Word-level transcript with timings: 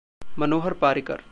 Manohar 0.39 0.73
Parrikar 0.73 1.21